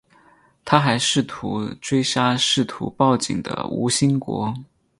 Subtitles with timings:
[0.65, 4.51] 他还试图追杀试图报警的吴新国。